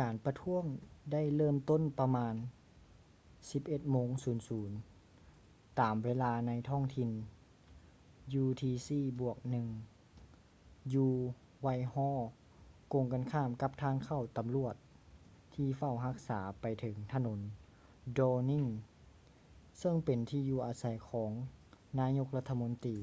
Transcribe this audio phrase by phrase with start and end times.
[0.00, 0.64] ການປະທ້ວງ
[1.12, 2.34] ໄດ້ເລີ່ມຕົ້ນປະມານ
[3.52, 4.08] 11:00 ໂມງ
[5.80, 7.10] ຕາມເວລາໃນທ້ອງຖິ່ນ
[8.44, 9.54] utc+1
[10.94, 11.12] ຢູ່
[11.64, 12.20] whitehall
[12.92, 14.74] ກົງກັນຂ້າມກັບທາງເຂົ້າຕຳຫຼວດ
[15.54, 17.38] ທີ່ເຝົ້າຮັກສາໄປເຖິງຖະໜົນ
[18.18, 18.68] downing
[19.78, 21.30] ເຊິ່ງເປັນທີ່ຢູ່ອາໄສຂອງ
[21.98, 22.96] ນາຍົກລັດຖະມົນຕີ